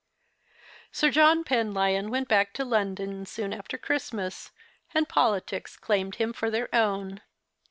Sir 0.91 1.11
John 1.11 1.43
Penlyon 1.43 2.09
went 2.09 2.27
back 2.27 2.53
to 2.53 2.65
London 2.65 3.23
soon 3.27 3.53
after 3.53 3.77
Christmas, 3.77 4.49
and 4.95 5.07
politics 5.07 5.77
claimed 5.77 6.15
him 6.15 6.33
for 6.33 6.49
their 6.49 6.73
own. 6.73 7.21